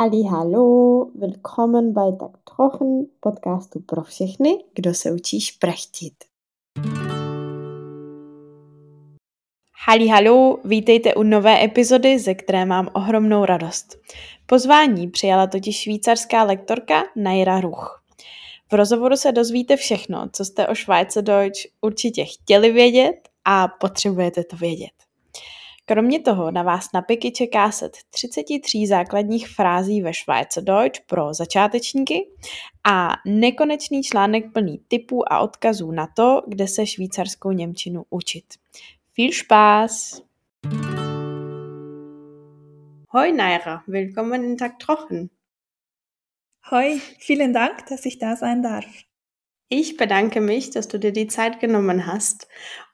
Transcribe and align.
Ali, 0.00 0.22
hallo, 0.22 1.10
willkommen 1.14 1.92
bei 1.92 2.12
Tak 2.20 2.30
Trochen, 2.44 3.06
podcastu 3.20 3.80
pro 3.80 4.02
všechny, 4.02 4.64
kdo 4.74 4.94
se 4.94 5.12
učí 5.12 5.40
šprechtit. 5.40 6.14
Hali, 9.86 10.08
hallo, 10.08 10.58
vítejte 10.64 11.14
u 11.14 11.22
nové 11.22 11.64
epizody, 11.64 12.18
ze 12.18 12.34
které 12.34 12.64
mám 12.64 12.88
ohromnou 12.92 13.44
radost. 13.44 13.98
Pozvání 14.46 15.10
přijala 15.10 15.46
totiž 15.46 15.82
švýcarská 15.82 16.42
lektorka 16.42 17.02
Naira 17.16 17.60
Ruch. 17.60 18.04
V 18.72 18.74
rozhovoru 18.74 19.16
se 19.16 19.32
dozvíte 19.32 19.76
všechno, 19.76 20.28
co 20.32 20.44
jste 20.44 20.68
o 20.68 20.74
Schweizerdeutsch 20.74 21.66
určitě 21.80 22.24
chtěli 22.24 22.72
vědět 22.72 23.28
a 23.44 23.68
potřebujete 23.68 24.44
to 24.44 24.56
vědět. 24.56 25.09
Kromě 25.92 26.20
toho 26.20 26.50
na 26.50 26.62
vás 26.62 26.92
na 26.94 27.02
PIKy 27.02 27.32
čeká 27.32 27.70
set 27.70 27.96
33 28.10 28.86
základních 28.86 29.48
frází 29.48 30.02
ve 30.02 30.14
Schweizerdeutsch 30.14 31.00
pro 31.06 31.34
začátečníky 31.34 32.28
a 32.84 33.16
nekonečný 33.26 34.02
článek 34.02 34.52
plný 34.52 34.80
tipů 34.88 35.32
a 35.32 35.40
odkazů 35.40 35.90
na 35.90 36.06
to, 36.16 36.42
kde 36.46 36.68
se 36.68 36.86
švýcarskou 36.86 37.52
Němčinu 37.52 38.04
učit. 38.10 38.44
Viel 39.16 39.32
Spaß! 39.32 40.22
Hoi 43.08 43.32
Naira, 43.32 43.82
willkommen 43.86 44.44
in 44.44 44.56
Tag 44.56 44.72
Trochen. 44.76 45.30
Hoi, 46.72 47.00
vielen 47.26 47.52
Dank, 47.52 47.88
dass 47.90 48.06
ich 48.06 48.18
da 48.18 48.36
sein 48.36 48.62
darf. 48.62 48.86
Ich 49.72 49.96
bedanke 49.96 50.40
mich, 50.40 50.70
dass 50.70 50.88
du 50.88 50.98
dir 50.98 51.12
die 51.12 51.28
Zeit 51.28 51.60
genommen 51.60 52.06
hast 52.06 52.48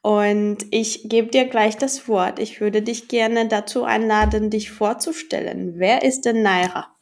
und 0.07 0.59
ich 0.71 1.09
gebe 1.09 1.33
dir 1.33 1.47
gleich 1.47 1.79
das 1.79 2.07
Wort. 2.07 2.39
Ich 2.39 2.61
würde 2.61 2.81
dich 2.81 3.09
gerne 3.09 3.49
dazu 3.49 3.83
einladen, 3.83 4.51
dich 4.51 4.71
vorzustellen. 4.71 5.81
Wer 5.81 6.05
ist 6.05 6.21
denn 6.21 6.43
Naira? 6.43 6.95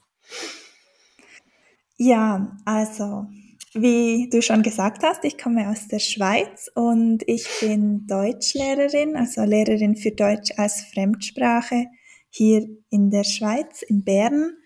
Ja, 1.98 2.56
also 2.64 3.26
wie 3.74 4.30
du 4.30 4.40
schon 4.40 4.62
gesagt 4.62 5.02
hast, 5.02 5.22
ich 5.22 5.36
komme 5.36 5.68
aus 5.68 5.86
der 5.86 5.98
Schweiz 5.98 6.70
und 6.74 7.22
ich 7.26 7.46
bin 7.60 8.06
Deutschlehrerin, 8.06 9.16
also 9.16 9.42
Lehrerin 9.42 9.96
für 9.96 10.12
Deutsch 10.12 10.52
als 10.56 10.86
Fremdsprache 10.94 11.84
hier 12.30 12.66
in 12.88 13.10
der 13.10 13.24
Schweiz, 13.24 13.82
in 13.82 14.02
Bern. 14.02 14.56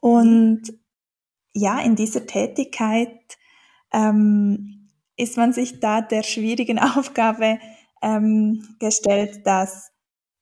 Und 0.00 0.62
ja, 1.52 1.80
in 1.82 1.94
dieser 1.94 2.26
Tätigkeit 2.26 3.38
ähm, 3.92 4.79
ist 5.20 5.36
man 5.36 5.52
sich 5.52 5.80
da 5.80 6.00
der 6.00 6.22
schwierigen 6.22 6.78
Aufgabe 6.96 7.58
ähm, 8.02 8.76
gestellt, 8.78 9.46
dass 9.46 9.92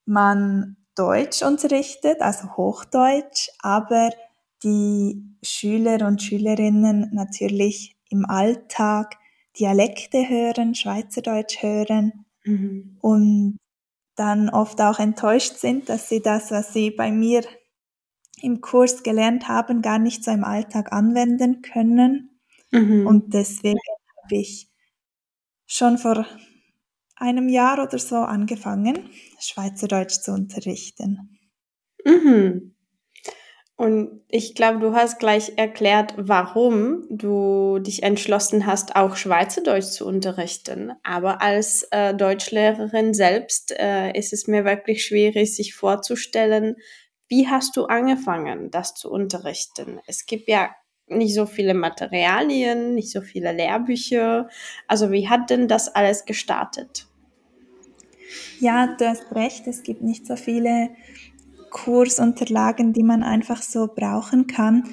man 0.07 0.77
Deutsch 0.95 1.43
unterrichtet, 1.43 2.21
also 2.21 2.57
Hochdeutsch, 2.57 3.51
aber 3.61 4.11
die 4.65 5.23
Schüler 5.43 6.07
und 6.07 6.23
Schülerinnen 6.23 7.11
natürlich 7.13 7.97
im 8.11 8.25
Alltag 8.27 9.17
Dialekte 9.59 10.29
hören, 10.29 10.75
Schweizerdeutsch 10.75 11.63
hören 11.63 12.25
mhm. 12.45 12.97
und 13.01 13.59
dann 14.17 14.49
oft 14.49 14.81
auch 14.81 14.99
enttäuscht 14.99 15.57
sind, 15.59 15.89
dass 15.89 16.09
sie 16.09 16.21
das, 16.21 16.51
was 16.51 16.73
sie 16.73 16.91
bei 16.91 17.13
mir 17.13 17.43
im 18.43 18.61
Kurs 18.61 19.03
gelernt 19.03 19.49
haben, 19.49 19.83
gar 19.83 19.99
nicht 19.99 20.25
so 20.25 20.31
im 20.31 20.45
Alltag 20.45 20.93
anwenden 20.93 21.63
können. 21.63 22.41
Mhm. 22.73 23.07
Und 23.07 23.35
deswegen 23.35 23.79
habe 24.29 24.37
ich 24.37 24.69
schon 25.67 25.97
vor 25.97 26.27
einem 27.17 27.49
Jahr 27.49 27.83
oder 27.83 27.99
so 27.99 28.17
angefangen, 28.17 29.09
Schweizerdeutsch 29.41 30.21
zu 30.21 30.33
unterrichten. 30.33 31.39
Mhm. 32.05 32.75
Und 33.77 34.21
ich 34.29 34.55
glaube, 34.55 34.81
du 34.81 34.95
hast 34.95 35.19
gleich 35.19 35.53
erklärt, 35.57 36.13
warum 36.19 37.07
du 37.09 37.79
dich 37.79 38.03
entschlossen 38.03 38.67
hast, 38.67 38.97
auch 38.97 39.17
Schweizerdeutsch 39.17 39.87
zu 39.87 40.05
unterrichten. 40.05 40.93
Aber 41.03 41.41
als 41.41 41.85
äh, 41.91 42.13
Deutschlehrerin 42.15 43.15
selbst 43.15 43.73
äh, 43.79 44.13
ist 44.13 44.35
es 44.35 44.47
mir 44.47 44.67
wirklich 44.67 45.07
schwierig, 45.07 45.55
sich 45.55 45.75
vorzustellen, 45.75 46.77
wie 47.29 47.49
hast 47.49 47.77
du 47.79 47.87
angefangen, 47.87 48.71
das 48.71 48.95
zu 48.95 49.11
unterrichten? 49.11 50.01
Es 50.07 50.27
gibt 50.27 50.49
ja 50.49 50.71
nicht 51.11 51.35
so 51.35 51.47
viele 51.47 51.75
Materialien, 51.75 52.95
nicht 52.95 53.11
so 53.11 53.21
viele 53.21 53.53
Lehrbücher. 53.53 54.49
Also 54.87 55.11
wie 55.11 55.29
hat 55.29 55.51
denn 55.51 55.69
das 55.69 55.95
alles 55.95 56.25
gestartet? 56.25 57.07
Ja, 58.61 58.95
du 58.99 59.09
hast 59.09 59.35
recht, 59.35 59.67
es 59.67 59.83
gibt 59.83 60.03
nicht 60.03 60.27
so 60.27 60.37
viele 60.37 60.91
Kursunterlagen, 61.71 62.93
die 62.93 63.03
man 63.03 63.23
einfach 63.23 63.63
so 63.63 63.89
brauchen 63.95 64.47
kann. 64.47 64.85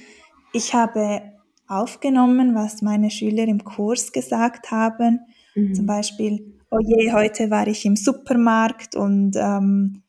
Ich 0.54 0.74
habe 0.74 1.22
aufgenommen, 1.68 2.56
was 2.56 2.82
meine 2.82 3.10
Schüler 3.10 3.46
im 3.46 3.64
Kurs 3.64 4.12
gesagt 4.12 4.72
haben. 4.72 5.22
Mhm. 5.56 5.74
Zum 5.74 5.86
Beispiel, 5.86 6.60
oh 6.70 6.80
je, 6.80 7.12
heute 7.12 7.50
war 7.50 7.68
ich 7.68 7.86
im 7.86 7.96
Supermarkt 7.96 8.96
und 8.96 9.36
ähm, 9.36 10.04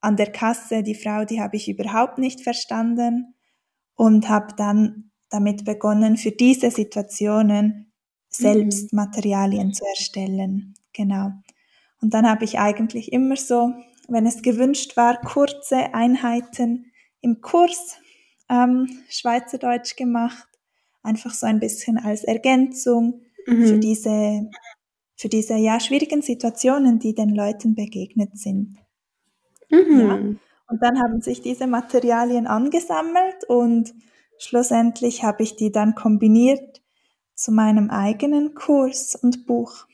an 0.00 0.16
der 0.16 0.32
Kasse, 0.32 0.82
die 0.82 0.94
Frau, 0.94 1.24
die 1.24 1.40
habe 1.40 1.56
ich 1.56 1.68
überhaupt 1.68 2.18
nicht 2.18 2.42
verstanden 2.42 3.34
und 3.94 4.28
habe 4.28 4.54
dann 4.56 5.10
damit 5.30 5.64
begonnen, 5.64 6.16
für 6.16 6.30
diese 6.30 6.70
Situationen 6.70 7.92
selbst 8.28 8.92
mhm. 8.92 8.96
Materialien 8.96 9.72
zu 9.72 9.84
erstellen. 9.84 10.74
Genau. 10.92 11.32
Und 12.00 12.14
dann 12.14 12.28
habe 12.28 12.44
ich 12.44 12.58
eigentlich 12.58 13.12
immer 13.12 13.36
so, 13.36 13.72
wenn 14.08 14.26
es 14.26 14.42
gewünscht 14.42 14.96
war, 14.96 15.20
kurze 15.20 15.94
Einheiten 15.94 16.92
im 17.20 17.40
Kurs 17.40 17.96
ähm, 18.48 18.86
Schweizerdeutsch 19.08 19.96
gemacht, 19.96 20.46
einfach 21.02 21.34
so 21.34 21.46
ein 21.46 21.60
bisschen 21.60 21.98
als 21.98 22.24
Ergänzung 22.24 23.22
mhm. 23.46 23.66
für 23.66 23.78
diese 23.78 24.50
für 25.18 25.28
diese 25.28 25.54
ja 25.56 25.80
schwierigen 25.80 26.20
Situationen, 26.20 26.98
die 26.98 27.14
den 27.14 27.30
Leuten 27.30 27.74
begegnet 27.74 28.38
sind. 28.38 28.76
Mhm. 29.70 30.00
Ja. 30.00 30.14
Und 30.68 30.82
dann 30.82 31.00
haben 31.00 31.20
sich 31.22 31.40
diese 31.40 31.66
Materialien 31.66 32.46
angesammelt 32.46 33.44
und 33.48 33.94
Schlussendlich 34.38 35.22
habe 35.22 35.42
ich 35.42 35.56
die 35.56 35.72
dann 35.72 35.94
kombiniert 35.94 36.82
zu 37.34 37.52
meinem 37.52 37.90
eigenen 37.90 38.54
Kurs 38.54 39.14
und 39.14 39.46
Buch. 39.46 39.86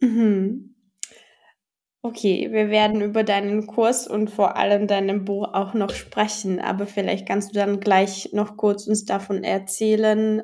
Mhm. 0.00 0.74
Okay, 2.02 2.52
wir 2.52 2.70
werden 2.70 3.00
über 3.00 3.24
deinen 3.24 3.66
Kurs 3.66 4.06
und 4.06 4.30
vor 4.30 4.56
allem 4.56 4.86
deinem 4.86 5.24
Buch 5.24 5.52
auch 5.54 5.74
noch 5.74 5.90
sprechen, 5.90 6.60
aber 6.60 6.86
vielleicht 6.86 7.26
kannst 7.26 7.50
du 7.50 7.54
dann 7.54 7.80
gleich 7.80 8.30
noch 8.32 8.56
kurz 8.56 8.86
uns 8.86 9.04
davon 9.04 9.42
erzählen, 9.42 10.42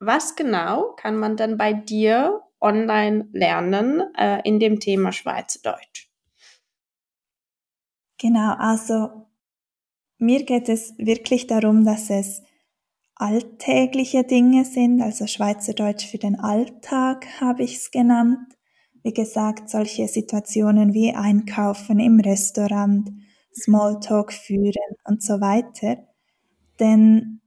was 0.00 0.34
genau 0.34 0.92
kann 0.96 1.16
man 1.16 1.36
dann 1.36 1.58
bei 1.58 1.74
dir 1.74 2.40
online 2.60 3.28
lernen 3.32 4.02
äh, 4.16 4.40
in 4.44 4.60
dem 4.60 4.80
Thema 4.80 5.12
Schweizerdeutsch? 5.12 6.08
Genau, 8.18 8.54
also 8.58 9.27
mir 10.18 10.44
geht 10.44 10.68
es 10.68 10.94
wirklich 10.98 11.46
darum, 11.46 11.84
dass 11.84 12.10
es 12.10 12.42
alltägliche 13.14 14.24
Dinge 14.24 14.64
sind, 14.64 15.02
also 15.02 15.26
Schweizerdeutsch 15.26 16.06
für 16.06 16.18
den 16.18 16.38
Alltag 16.38 17.26
habe 17.40 17.64
ich 17.64 17.76
es 17.76 17.90
genannt. 17.90 18.38
Wie 19.02 19.12
gesagt, 19.12 19.70
solche 19.70 20.06
Situationen 20.06 20.94
wie 20.94 21.14
Einkaufen 21.14 21.98
im 21.98 22.20
Restaurant, 22.20 23.10
Smalltalk 23.54 24.32
führen 24.32 24.96
und 25.04 25.22
so 25.22 25.40
weiter. 25.40 26.04
Denn 26.78 27.40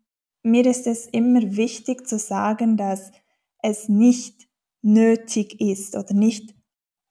mir 0.44 0.66
ist 0.66 0.88
es 0.88 1.08
immer 1.08 1.56
wichtig 1.56 2.08
zu 2.08 2.18
sagen, 2.20 2.78
dass 2.78 3.12
es 3.62 3.88
nicht 3.88 4.48
nötig 4.82 5.62
ist 5.62 5.96
oder 5.96 6.14
nicht, 6.14 6.56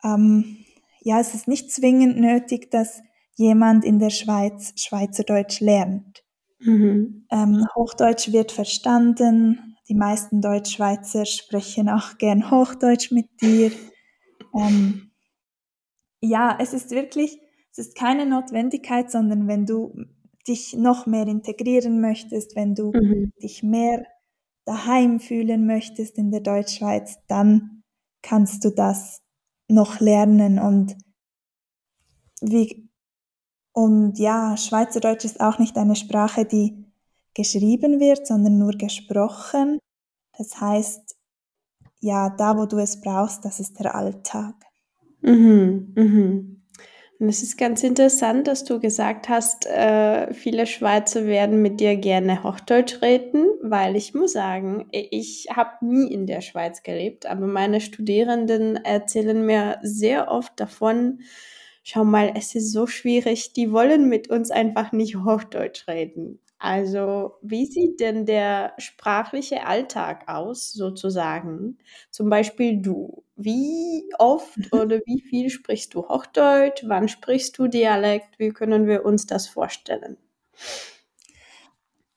ähm, 0.03 0.65
ja, 1.03 1.21
es 1.21 1.35
ist 1.35 1.49
nicht 1.49 1.71
zwingend 1.71 2.19
nötig, 2.19 2.71
dass 2.71 3.03
jemand 3.41 3.87
in 3.87 3.99
der 3.99 4.11
Schweiz 4.11 4.75
Schweizerdeutsch 4.77 5.61
lernt. 5.61 6.23
Mhm. 6.61 7.27
Ähm, 7.31 7.67
Hochdeutsch 7.75 8.33
wird 8.33 8.53
verstanden. 8.53 9.77
Die 9.89 9.95
meisten 9.95 10.43
Deutschschweizer 10.43 11.25
sprechen 11.25 11.89
auch 11.89 12.19
gern 12.19 12.51
Hochdeutsch 12.51 13.11
mit 13.11 13.29
dir. 13.41 13.73
Ähm, 14.55 15.11
ja, 16.21 16.59
es 16.61 16.75
ist 16.75 16.91
wirklich, 16.91 17.41
es 17.73 17.79
ist 17.79 17.97
keine 17.97 18.27
Notwendigkeit, 18.27 19.11
sondern 19.11 19.49
wenn 19.49 19.65
du 19.65 19.95
dich 20.47 20.75
noch 20.75 21.07
mehr 21.07 21.27
integrieren 21.27 22.01
möchtest, 22.01 22.55
wenn 22.57 22.75
du 22.75 22.93
mhm. 22.93 23.33
dich 23.43 23.63
mehr 23.63 24.05
daheim 24.67 25.19
fühlen 25.19 25.67
möchtest 25.67 26.19
in 26.19 26.31
der 26.31 26.41
Deutschschweiz, 26.41 27.17
dann 27.27 27.85
kannst 28.23 28.65
du 28.67 28.71
das 28.71 29.23
noch 29.67 29.99
lernen 30.01 30.59
und 30.59 30.97
wie 32.43 32.90
und 33.73 34.19
ja, 34.19 34.57
Schweizerdeutsch 34.57 35.25
ist 35.25 35.41
auch 35.41 35.59
nicht 35.59 35.77
eine 35.77 35.97
Sprache, 35.97 36.45
die 36.45 36.85
geschrieben 37.35 38.01
wird, 38.01 38.27
sondern 38.27 38.59
nur 38.59 38.73
gesprochen. 38.73 39.79
Das 40.37 40.61
heißt, 40.61 41.17
ja, 42.01 42.31
da 42.31 42.57
wo 42.57 42.67
du 42.67 42.79
es 42.79 43.01
brauchst, 43.01 43.45
das 43.45 43.61
ist 43.61 43.79
der 43.79 43.95
Alltag. 43.95 44.55
Mhm, 45.23 45.93
mhm. 45.95 46.57
Und 47.21 47.29
es 47.29 47.43
ist 47.43 47.59
ganz 47.59 47.83
interessant, 47.83 48.47
dass 48.47 48.65
du 48.65 48.81
gesagt 48.81 49.29
hast, 49.29 49.67
äh, 49.67 50.33
viele 50.33 50.67
Schweizer 50.67 51.27
werden 51.27 51.61
mit 51.61 51.79
dir 51.79 51.97
gerne 51.97 52.43
Hochdeutsch 52.43 53.03
reden, 53.03 53.45
weil 53.63 53.95
ich 53.95 54.15
muss 54.15 54.33
sagen, 54.33 54.89
ich 54.91 55.49
habe 55.55 55.85
nie 55.85 56.11
in 56.11 56.27
der 56.27 56.41
Schweiz 56.41 56.83
gelebt, 56.83 57.27
aber 57.27 57.47
meine 57.47 57.83
Studierenden 57.83 58.77
erzählen 58.77 59.45
mir 59.45 59.79
sehr 59.83 60.31
oft 60.31 60.59
davon, 60.59 61.21
schau 61.83 62.05
mal, 62.05 62.33
es 62.37 62.55
ist 62.55 62.73
so 62.73 62.87
schwierig, 62.87 63.53
die 63.53 63.73
wollen 63.73 64.09
mit 64.09 64.29
uns 64.31 64.51
einfach 64.51 64.93
nicht 64.93 65.17
Hochdeutsch 65.17 65.89
reden. 65.89 66.41
Also, 66.59 67.33
wie 67.43 67.65
sieht 67.65 68.01
denn 68.01 68.27
der 68.27 68.75
sprachliche 68.79 69.67
Alltag 69.67 70.29
aus, 70.29 70.73
sozusagen? 70.73 71.79
Zum 72.11 72.29
Beispiel 72.29 72.83
du. 72.83 73.25
Wie 73.37 74.05
oft 74.19 74.59
oder 74.75 75.01
wie 75.07 75.23
viel 75.23 75.49
sprichst 75.51 75.95
du 75.95 76.07
Hochdeutsch? 76.09 76.85
Wann 76.87 77.09
sprichst 77.09 77.57
du 77.59 77.67
Dialekt? 77.67 78.39
Wie 78.39 78.51
können 78.51 78.87
wir 78.87 79.05
uns 79.07 79.27
das 79.27 79.49
vorstellen? 79.49 80.19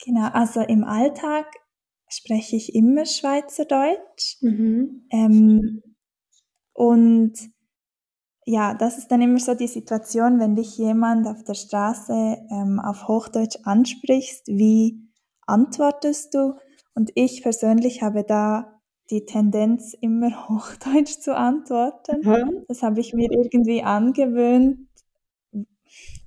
Genau, 0.06 0.27
also 0.33 0.62
im 0.62 0.83
Alltag 0.83 1.45
spreche 2.09 2.56
ich 2.56 2.75
immer 2.75 3.06
Schweizerdeutsch. 3.06 4.38
Mhm. 4.42 5.07
Ähm, 5.12 5.83
und 6.74 7.52
ja, 8.45 8.74
das 8.74 8.98
ist 8.98 9.12
dann 9.12 9.22
immer 9.22 9.40
so 9.40 9.54
die 9.54 9.68
Situation, 9.68 10.40
wenn 10.40 10.56
dich 10.56 10.78
jemand 10.78 11.28
auf 11.28 11.44
der 11.44 11.54
Straße 11.54 12.13
ähm, 12.51 12.80
auf 12.80 13.07
Hochdeutsch 13.07 13.57
ansprichst, 13.63 14.48
wie 14.48 15.00
antwortest 15.48 16.34
du? 16.34 16.56
Und 16.95 17.12
ich 17.16 17.42
persönlich 17.42 18.01
habe 18.01 18.24
da 18.24 18.81
die 19.10 19.25
Tendenz, 19.25 19.94
immer 20.00 20.30
Hochdeutsch 20.50 21.19
zu 21.19 21.36
antworten. 21.36 22.22
Mhm. 22.22 22.66
Das 22.68 22.84
habe 22.84 23.00
ich 23.00 23.13
mir 23.13 23.31
irgendwie 23.31 23.84
angewöhnt, 23.84 24.88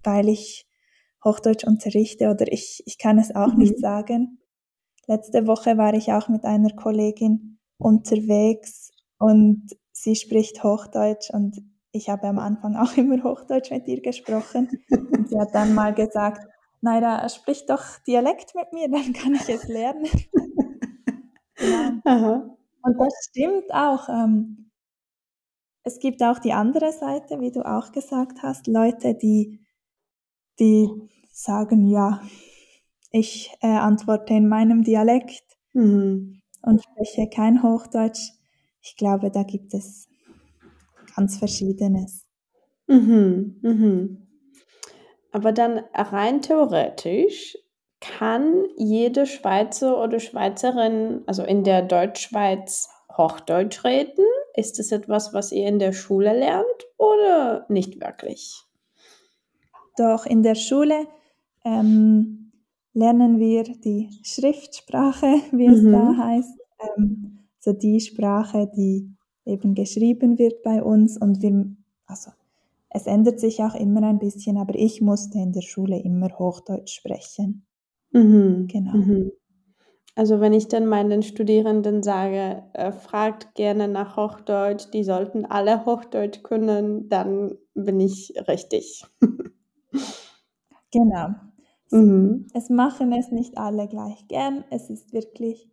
weil 0.03 0.29
ich 0.29 0.67
Hochdeutsch 1.25 1.65
unterrichte 1.65 2.31
oder 2.31 2.51
ich, 2.53 2.83
ich 2.87 2.99
kann 2.99 3.19
es 3.19 3.35
auch 3.35 3.53
mhm. 3.53 3.59
nicht 3.59 3.79
sagen. 3.79 4.39
Letzte 5.07 5.47
Woche 5.47 5.77
war 5.79 5.95
ich 5.95 6.13
auch 6.13 6.29
mit 6.29 6.45
einer 6.45 6.71
Kollegin 6.71 7.59
unterwegs 7.79 8.91
und 9.19 9.69
sie 9.93 10.17
spricht 10.17 10.63
Hochdeutsch 10.63 11.31
und 11.31 11.57
ich 11.97 12.09
habe 12.09 12.29
am 12.29 12.39
Anfang 12.39 12.77
auch 12.77 12.97
immer 12.97 13.23
Hochdeutsch 13.23 13.71
mit 13.71 13.87
ihr 13.89 14.01
gesprochen 14.01 14.69
und 14.91 15.29
sie 15.29 15.39
hat 15.39 15.55
dann 15.55 15.75
mal 15.75 15.95
gesagt, 15.95 16.47
Naira, 16.81 17.29
sprich 17.29 17.67
doch 17.67 17.83
Dialekt 18.07 18.55
mit 18.55 18.73
mir, 18.73 18.89
dann 18.89 19.13
kann 19.13 19.35
ich 19.35 19.49
es 19.49 19.67
lernen. 19.67 20.07
ja. 22.05 22.57
Und 22.83 23.01
das 23.01 23.13
stimmt 23.29 23.73
auch. 23.73 24.09
Ähm, 24.09 24.71
es 25.83 25.99
gibt 25.99 26.23
auch 26.23 26.39
die 26.39 26.53
andere 26.53 26.93
Seite, 26.93 27.41
wie 27.41 27.51
du 27.51 27.63
auch 27.63 27.93
gesagt 27.93 28.43
hast, 28.43 28.67
Leute, 28.67 29.15
die, 29.15 29.61
die 30.59 30.89
sagen, 31.33 31.89
ja, 31.89 32.21
ich 33.11 33.53
äh, 33.61 33.69
antworte 33.69 34.35
in 34.35 34.49
meinem 34.49 34.83
Dialekt 34.85 35.45
mhm. 35.73 36.43
und 36.63 36.83
spreche 36.83 37.29
kein 37.29 37.63
Hochdeutsch. 37.63 38.33
Ich 38.83 38.97
glaube, 38.97 39.31
da 39.31 39.43
gibt 39.43 39.75
es 39.75 40.09
ganz 41.17 41.39
Verschiedenes. 41.39 42.25
Mhm, 42.87 43.59
mhm. 43.63 44.27
Aber 45.33 45.53
dann 45.53 45.81
rein 45.95 46.43
theoretisch 46.43 47.59
kann 48.01 48.67
jede 48.77 49.27
Schweizer 49.27 50.03
oder 50.03 50.21
Schweizerin, 50.21 51.23
also 51.27 51.43
in 51.43 51.65
der 51.65 51.83
Deutschschweiz, 51.83 52.89
Hochdeutsch 53.17 53.85
reden? 53.85 54.25
Ist 54.55 54.79
es 54.79 54.93
etwas, 54.93 55.33
was 55.33 55.53
ihr 55.53 55.67
in 55.67 55.79
der 55.79 55.93
Schule 55.93 56.39
lernt 56.39 56.67
oder 56.99 57.67
nicht 57.69 58.01
wirklich? 58.01 58.63
Doch, 59.97 60.27
in 60.27 60.43
der 60.43 60.55
Schule 60.55 61.07
ähm, 61.65 62.53
lernen 62.93 63.39
wir 63.39 63.65
die 63.65 64.11
Schriftsprache, 64.23 65.41
wie 65.53 65.67
es 65.67 65.83
mhm. 65.83 65.93
da 65.93 66.17
heißt. 66.17 66.59
Ähm, 66.81 67.39
so 67.59 67.73
die 67.73 68.01
Sprache, 68.01 68.71
die 68.77 69.16
eben 69.47 69.75
geschrieben 69.75 70.39
wird 70.39 70.63
bei 70.63 70.83
uns 70.83 71.17
und 71.17 71.41
wir, 71.41 71.75
also 72.07 72.31
es 72.91 73.07
ändert 73.07 73.41
sich 73.41 73.63
auch 73.63 73.75
immer 73.75 74.03
ein 74.03 74.19
bisschen, 74.19 74.59
aber 74.59 74.75
ich 74.75 75.01
musste 75.01 75.39
in 75.39 75.53
der 75.53 75.63
Schule 75.63 75.99
immer 76.01 76.29
Hochdeutsch 76.39 76.95
sprechen. 76.95 77.67
Mhm. 78.13 78.67
Genau. 78.69 78.97
Mhm. 78.97 79.33
Also 80.15 80.41
wenn 80.41 80.55
ich 80.55 80.69
dann 80.69 80.87
meinen 80.87 81.23
Studierenden 81.23 82.03
sage, 82.03 82.63
äh, 82.73 82.91
fragt 82.91 83.55
gerne 83.55 83.87
nach 83.87 84.17
Hochdeutsch, 84.17 84.87
die 84.95 85.05
sollten 85.05 85.45
alle 85.45 85.85
Hochdeutsch 85.85 86.43
können, 86.43 87.11
dann 87.11 87.59
bin 87.75 88.01
ich 88.01 88.33
richtig. 88.49 89.05
genau. 90.91 91.29
Mhm. 91.91 92.47
Es 92.55 92.71
machen 92.71 93.13
es 93.13 93.31
nicht 93.31 93.59
alle 93.59 93.89
gleich 93.89 94.27
gern. 94.27 94.65
Es 94.71 94.89
ist 94.89 95.13
wirklich 95.13 95.69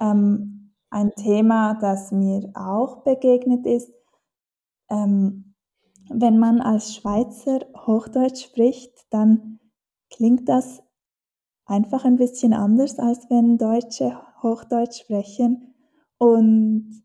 ähm, 0.00 0.61
ein 0.92 1.10
Thema, 1.14 1.74
das 1.74 2.12
mir 2.12 2.50
auch 2.54 3.02
begegnet 3.02 3.66
ist. 3.66 3.90
Ähm, 4.90 5.54
wenn 6.10 6.38
man 6.38 6.60
als 6.60 6.94
Schweizer 6.94 7.60
Hochdeutsch 7.86 8.44
spricht, 8.44 8.92
dann 9.10 9.58
klingt 10.10 10.48
das 10.48 10.82
einfach 11.64 12.04
ein 12.04 12.16
bisschen 12.16 12.52
anders, 12.52 12.98
als 12.98 13.30
wenn 13.30 13.56
Deutsche 13.56 14.18
Hochdeutsch 14.42 15.00
sprechen. 15.00 15.74
Und 16.18 17.02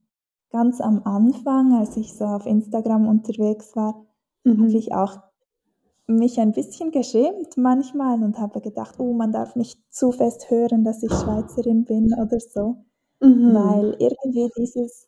ganz 0.49 0.81
am 0.81 1.03
Anfang, 1.03 1.73
als 1.73 1.95
ich 1.95 2.13
so 2.13 2.25
auf 2.25 2.45
Instagram 2.45 3.07
unterwegs 3.07 3.75
war, 3.75 4.05
mhm. 4.43 4.63
habe 4.63 4.77
ich 4.77 4.93
auch 4.93 5.19
mich 6.07 6.39
ein 6.39 6.51
bisschen 6.51 6.91
geschämt 6.91 7.55
manchmal 7.55 8.21
und 8.21 8.37
habe 8.37 8.59
gedacht, 8.61 8.95
oh, 8.99 9.13
man 9.13 9.31
darf 9.31 9.55
nicht 9.55 9.79
zu 9.93 10.11
fest 10.11 10.49
hören, 10.49 10.83
dass 10.83 11.03
ich 11.03 11.11
Schweizerin 11.11 11.85
bin 11.85 12.13
oder 12.13 12.39
so. 12.39 12.86
Mhm. 13.19 13.53
Weil 13.53 13.95
irgendwie 13.99 14.49
dieses, 14.57 15.07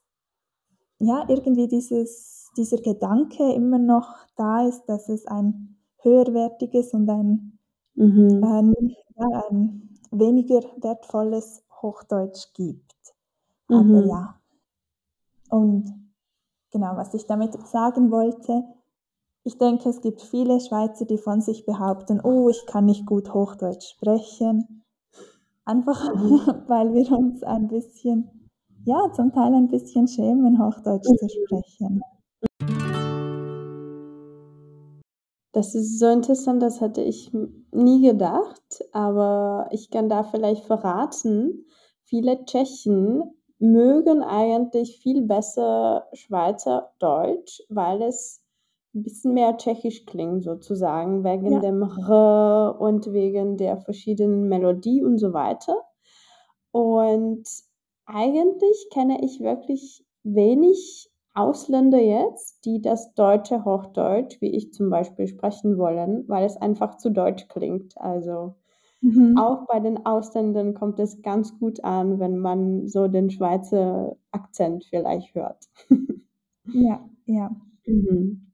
ja, 0.99 1.25
irgendwie 1.27 1.67
dieses, 1.67 2.49
dieser 2.57 2.77
Gedanke 2.77 3.53
immer 3.53 3.79
noch 3.79 4.15
da 4.35 4.67
ist, 4.67 4.85
dass 4.85 5.09
es 5.09 5.25
ein 5.27 5.77
höherwertiges 6.01 6.93
und 6.93 7.09
ein, 7.09 7.59
mhm. 7.95 8.43
äh, 8.43 8.95
ja, 9.19 9.43
ein 9.49 9.89
weniger 10.11 10.61
wertvolles 10.81 11.63
Hochdeutsch 11.81 12.53
gibt. 12.53 12.95
Mhm. 13.67 13.75
Aber 13.75 14.05
ja. 14.05 14.35
Und 15.49 15.93
genau, 16.71 16.95
was 16.95 17.13
ich 17.13 17.25
damit 17.25 17.53
sagen 17.67 18.11
wollte, 18.11 18.63
ich 19.43 19.57
denke, 19.57 19.89
es 19.89 20.01
gibt 20.01 20.21
viele 20.21 20.59
Schweizer, 20.59 21.05
die 21.05 21.17
von 21.17 21.41
sich 21.41 21.65
behaupten, 21.65 22.19
oh, 22.21 22.49
ich 22.49 22.65
kann 22.65 22.85
nicht 22.85 23.05
gut 23.05 23.33
Hochdeutsch 23.33 23.89
sprechen. 23.89 24.83
Einfach, 25.69 26.15
mhm. 26.15 26.41
weil 26.67 26.95
wir 26.95 27.11
uns 27.11 27.43
ein 27.43 27.67
bisschen, 27.67 28.49
ja, 28.85 29.11
zum 29.13 29.31
Teil 29.31 29.53
ein 29.53 29.67
bisschen 29.67 30.07
schämen, 30.07 30.57
Hochdeutsch 30.57 31.03
zu 31.03 31.13
mhm. 31.13 31.29
sprechen. 31.29 32.01
Das 35.51 35.75
ist 35.75 35.99
so 35.99 36.07
interessant, 36.07 36.63
das 36.63 36.81
hatte 36.81 37.01
ich 37.01 37.31
nie 37.71 38.01
gedacht, 38.01 38.83
aber 38.93 39.67
ich 39.69 39.91
kann 39.91 40.09
da 40.09 40.23
vielleicht 40.23 40.65
verraten, 40.65 41.67
viele 42.03 42.43
Tschechen 42.45 43.21
mögen 43.59 44.23
eigentlich 44.23 44.97
viel 44.97 45.21
besser 45.21 46.07
Schweizerdeutsch, 46.13 47.61
weil 47.69 48.01
es 48.01 48.41
ein 48.95 49.03
bisschen 49.03 49.33
mehr 49.35 49.57
tschechisch 49.57 50.05
klingen 50.05 50.41
sozusagen, 50.41 51.23
wegen 51.23 51.59
Ja. 51.59 51.61
dem 51.61 51.83
R 51.83 52.75
und 52.79 53.11
wegen 53.13 53.57
der 53.57 53.77
verschiedenen 53.77 54.49
Melodie 54.49 55.03
und 55.03 55.17
so 55.19 55.33
weiter. 55.33 55.83
Und 56.71 57.47
eigentlich 58.05 58.89
kenne 58.93 59.23
ich 59.23 59.39
wirklich 59.41 60.05
wenig 60.23 61.11
Ausländer 61.35 61.99
jetzt, 62.01 62.65
die 62.65 62.81
das 62.81 63.13
deutsche 63.15 63.65
Hochdeutsch, 63.65 64.41
wie 64.41 64.55
ich 64.55 64.73
zum 64.73 64.89
Beispiel, 64.89 65.27
sprechen 65.27 65.77
wollen, 65.77 66.25
weil 66.27 66.45
es 66.45 66.57
einfach 66.57 66.97
zu 66.97 67.11
deutsch 67.11 67.47
klingt. 67.49 67.97
Also 67.99 68.55
Mhm. 69.03 69.39
auch 69.39 69.67
bei 69.67 69.79
den 69.81 70.05
Ausländern 70.05 70.73
kommt 70.75 70.99
es 70.99 71.21
ganz 71.23 71.57
gut 71.59 71.83
an, 71.83 72.19
wenn 72.19 72.39
man 72.39 72.87
so 72.87 73.07
den 73.09 73.29
Schweizer 73.31 74.17
Akzent 74.31 74.85
vielleicht 74.89 75.35
hört. 75.35 75.65
Ja, 76.73 77.09
ja. 77.25 77.49
Mhm. 77.87 78.48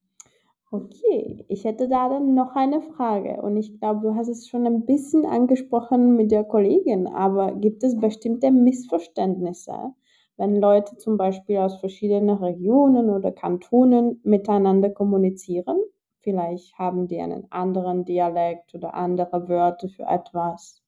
Okay, 0.75 1.45
ich 1.47 1.63
hätte 1.63 1.87
da 1.87 2.09
dann 2.09 2.33
noch 2.33 2.53
eine 2.53 2.81
Frage 2.81 3.41
und 3.41 3.55
ich 3.55 3.79
glaube, 3.79 4.01
du 4.01 4.15
hast 4.15 4.27
es 4.27 4.49
schon 4.49 4.67
ein 4.67 4.85
bisschen 4.85 5.25
angesprochen 5.25 6.17
mit 6.17 6.31
der 6.31 6.43
Kollegin, 6.43 7.07
aber 7.07 7.53
gibt 7.53 7.81
es 7.83 7.97
bestimmte 7.97 8.51
Missverständnisse, 8.51 9.93
wenn 10.35 10.59
Leute 10.59 10.97
zum 10.97 11.15
Beispiel 11.15 11.59
aus 11.59 11.79
verschiedenen 11.79 12.35
Regionen 12.37 13.09
oder 13.09 13.31
Kantonen 13.31 14.19
miteinander 14.23 14.89
kommunizieren? 14.89 15.77
Vielleicht 16.19 16.77
haben 16.77 17.07
die 17.07 17.21
einen 17.21 17.49
anderen 17.53 18.03
Dialekt 18.03 18.75
oder 18.75 18.95
andere 18.95 19.47
Wörter 19.47 19.87
für 19.87 20.03
etwas. 20.03 20.83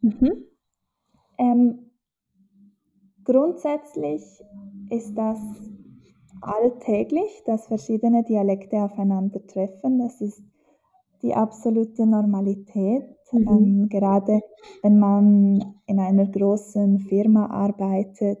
Mhm. 0.00 0.44
Ähm, 1.38 1.90
grundsätzlich 3.22 4.24
ist 4.90 5.14
das 5.14 5.38
alltäglich, 6.40 7.42
dass 7.44 7.66
verschiedene 7.66 8.24
Dialekte 8.24 8.78
aufeinandertreffen. 8.78 9.98
Das 9.98 10.20
ist 10.20 10.42
die 11.22 11.34
absolute 11.34 12.06
Normalität. 12.06 13.16
Mhm. 13.32 13.48
Ähm, 13.48 13.88
gerade 13.88 14.40
wenn 14.82 14.98
man 14.98 15.74
in 15.86 16.00
einer 16.00 16.26
großen 16.26 17.00
Firma 17.00 17.46
arbeitet, 17.46 18.38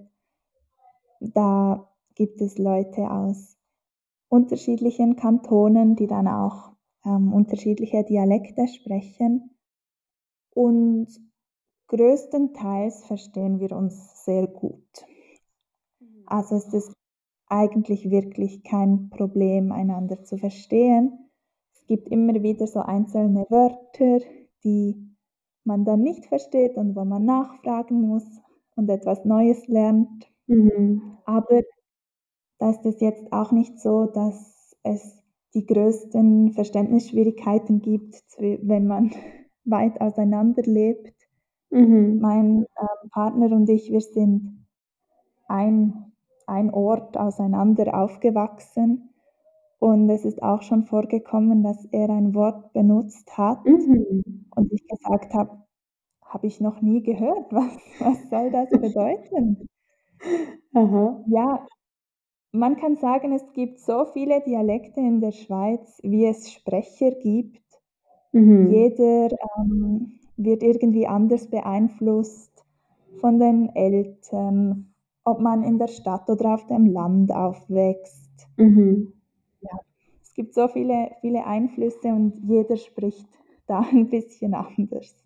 da 1.20 1.88
gibt 2.14 2.40
es 2.40 2.58
Leute 2.58 3.10
aus 3.10 3.56
unterschiedlichen 4.28 5.16
Kantonen, 5.16 5.96
die 5.96 6.06
dann 6.06 6.28
auch 6.28 6.72
ähm, 7.04 7.32
unterschiedliche 7.32 8.04
Dialekte 8.04 8.68
sprechen. 8.68 9.50
Und 10.54 11.08
größtenteils 11.88 13.04
verstehen 13.04 13.60
wir 13.60 13.72
uns 13.72 14.24
sehr 14.24 14.46
gut. 14.46 15.04
Mhm. 15.98 16.22
Also 16.26 16.56
ist 16.56 16.74
es 16.74 16.92
eigentlich 17.50 18.10
wirklich 18.10 18.64
kein 18.64 19.10
Problem, 19.10 19.72
einander 19.72 20.22
zu 20.22 20.38
verstehen 20.38 21.30
gibt 21.90 22.08
immer 22.08 22.40
wieder 22.40 22.68
so 22.68 22.78
einzelne 22.78 23.46
Wörter, 23.50 24.24
die 24.62 24.94
man 25.64 25.84
dann 25.84 26.02
nicht 26.02 26.26
versteht 26.26 26.76
und 26.76 26.94
wo 26.94 27.04
man 27.04 27.24
nachfragen 27.24 28.02
muss 28.02 28.22
und 28.76 28.88
etwas 28.88 29.24
Neues 29.24 29.66
lernt. 29.66 30.30
Mhm. 30.46 31.18
Aber 31.24 31.62
da 32.58 32.70
ist 32.70 32.86
es 32.86 33.00
jetzt 33.00 33.32
auch 33.32 33.50
nicht 33.50 33.80
so, 33.80 34.06
dass 34.06 34.76
es 34.84 35.20
die 35.52 35.66
größten 35.66 36.52
Verständnisschwierigkeiten 36.52 37.82
gibt, 37.82 38.22
wenn 38.38 38.86
man 38.86 39.10
weit 39.64 40.00
auseinander 40.00 40.62
lebt. 40.62 41.16
Mhm. 41.70 42.20
Mein 42.20 42.66
äh, 42.76 43.08
Partner 43.10 43.50
und 43.50 43.68
ich, 43.68 43.90
wir 43.90 44.00
sind 44.00 44.64
ein, 45.48 46.09
ein 46.50 46.72
Ort 46.72 47.16
auseinander 47.16 47.94
aufgewachsen 47.98 49.10
und 49.78 50.10
es 50.10 50.24
ist 50.24 50.42
auch 50.42 50.62
schon 50.62 50.84
vorgekommen, 50.84 51.62
dass 51.62 51.86
er 51.86 52.10
ein 52.10 52.34
Wort 52.34 52.72
benutzt 52.74 53.36
hat 53.38 53.64
mhm. 53.64 54.44
und 54.54 54.72
ich 54.72 54.86
gesagt 54.86 55.32
habe, 55.32 55.62
habe 56.22 56.46
ich 56.46 56.60
noch 56.60 56.80
nie 56.80 57.02
gehört. 57.02 57.46
Was, 57.50 57.76
was 57.98 58.30
soll 58.30 58.50
das 58.50 58.70
bedeuten? 58.70 59.66
Aha. 60.74 61.24
Ja, 61.26 61.66
man 62.52 62.76
kann 62.76 62.96
sagen, 62.96 63.32
es 63.32 63.52
gibt 63.52 63.80
so 63.80 64.04
viele 64.12 64.40
Dialekte 64.42 65.00
in 65.00 65.20
der 65.20 65.32
Schweiz, 65.32 65.98
wie 66.02 66.26
es 66.26 66.52
Sprecher 66.52 67.12
gibt. 67.12 67.64
Mhm. 68.32 68.70
Jeder 68.70 69.30
ähm, 69.58 70.20
wird 70.36 70.62
irgendwie 70.62 71.06
anders 71.06 71.48
beeinflusst 71.48 72.64
von 73.20 73.38
den 73.38 73.74
Eltern, 73.74 74.89
ob 75.30 75.40
man 75.40 75.62
in 75.62 75.78
der 75.78 75.88
Stadt 75.88 76.28
oder 76.28 76.54
auf 76.54 76.66
dem 76.66 76.86
Land 76.86 77.32
aufwächst. 77.32 78.48
Mhm 78.56 79.12
es 80.30 80.34
gibt 80.34 80.54
so 80.54 80.68
viele, 80.68 81.10
viele 81.20 81.44
Einflüsse 81.44 82.08
und 82.08 82.34
jeder 82.48 82.76
spricht 82.76 83.26
da 83.66 83.80
ein 83.80 84.08
bisschen 84.08 84.54
anders. 84.54 85.24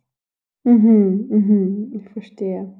Mhm, 0.65 1.27
mhm, 1.29 1.93
ich 1.95 2.09
verstehe. 2.09 2.73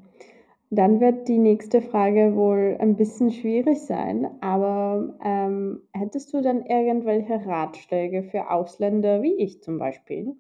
Dann 0.71 1.01
wird 1.01 1.29
die 1.29 1.39
nächste 1.39 1.83
Frage 1.83 2.35
wohl 2.35 2.79
ein 2.81 2.97
bisschen 2.97 3.31
schwierig 3.31 3.79
sein, 3.81 4.27
aber 4.41 5.15
ähm, 5.23 5.83
hättest 5.93 6.33
du 6.33 6.41
dann 6.41 6.65
irgendwelche 6.65 7.47
Ratschläge 7.47 8.23
für 8.25 8.51
Ausländer 8.51 9.23
wie 9.23 9.35
ich 9.35 9.63
zum 9.63 9.79
Beispiel, 9.79 10.35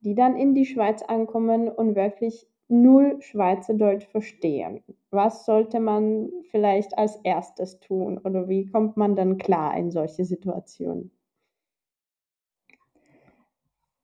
die 0.00 0.14
dann 0.14 0.36
in 0.36 0.54
die 0.54 0.66
Schweiz 0.66 1.02
ankommen 1.02 1.68
und 1.68 1.96
wirklich 1.96 2.46
null 2.68 3.20
Schweizerdeutsch 3.20 4.06
verstehen? 4.06 4.82
Was 5.10 5.44
sollte 5.44 5.80
man 5.80 6.30
vielleicht 6.50 6.96
als 6.98 7.16
erstes 7.24 7.80
tun 7.80 8.18
oder 8.18 8.48
wie 8.48 8.70
kommt 8.70 8.96
man 8.96 9.16
dann 9.16 9.38
klar 9.38 9.76
in 9.76 9.90
solche 9.90 10.24
Situationen? 10.24 11.10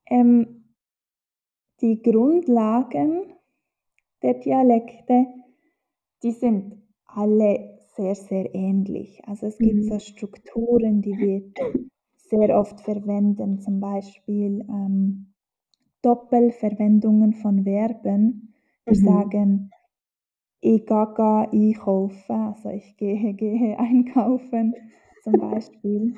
Ähm, 0.07 0.65
die 1.81 2.03
Grundlagen 2.03 3.33
der 4.23 4.35
Dialekte, 4.35 5.27
die 6.23 6.33
sind 6.33 6.83
alle 7.07 7.79
sehr, 7.97 8.15
sehr 8.15 8.55
ähnlich. 8.55 9.23
Also 9.27 9.47
es 9.47 9.59
gibt 9.59 9.75
mhm. 9.75 9.83
so 9.83 9.99
Strukturen, 9.99 11.01
die 11.01 11.17
wir 11.17 11.43
sehr 12.17 12.59
oft 12.59 12.81
verwenden, 12.81 13.61
zum 13.61 13.81
Beispiel 13.81 14.61
ähm, 14.69 15.33
Doppelverwendungen 16.03 17.35
von 17.35 17.65
Verben. 17.65 18.50
Wir 18.91 18.99
mhm. 18.99 19.05
sagen, 19.05 19.71
ich 20.61 20.85
gehe 20.85 21.49
einkaufen, 21.49 22.25
also 22.29 22.71
ich 22.71 22.97
gehe, 22.97 23.35
gehe 23.35 23.79
einkaufen 23.79 24.75
zum 25.23 25.33
Beispiel. 25.35 26.15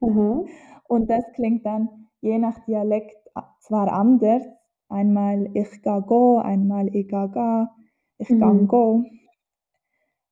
Mhm. 0.00 0.46
Und 0.86 1.10
das 1.10 1.24
klingt 1.34 1.64
dann 1.64 1.88
je 2.20 2.38
nach 2.38 2.58
Dialekt 2.66 3.16
zwar 3.60 3.90
anders. 3.90 4.42
Einmal 4.88 5.48
ich 5.54 5.82
ga 5.82 6.00
go, 6.00 6.38
einmal 6.38 6.94
ich 6.94 7.08
ga 7.08 7.26
ga, 7.26 7.74
ich 8.18 8.28
mhm. 8.28 8.38
gang 8.38 8.68
go. 8.68 9.04